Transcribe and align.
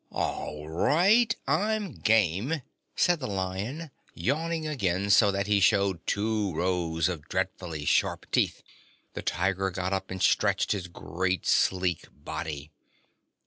"All 0.11 0.67
right; 0.67 1.35
I'm 1.47 1.91
game," 1.99 2.63
said 2.95 3.19
the 3.19 3.27
Lion, 3.27 3.91
yawning 4.15 4.65
again 4.67 5.11
so 5.11 5.29
that 5.31 5.45
he 5.45 5.59
showed 5.59 6.07
two 6.07 6.55
rows 6.55 7.07
of 7.07 7.29
dreadfully 7.29 7.85
sharp 7.85 8.25
teeth. 8.31 8.63
The 9.13 9.21
Tiger 9.21 9.69
got 9.69 9.93
up 9.93 10.09
and 10.09 10.19
stretched 10.19 10.71
his 10.71 10.87
great, 10.87 11.45
sleek 11.45 12.05
body. 12.11 12.71